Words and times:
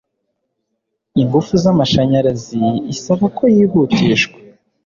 ingufu 1.21 1.53
z'amashanyarazi 1.63 2.61
isaba 2.93 3.25
ko 3.37 3.43
yihutishwa 3.55 4.37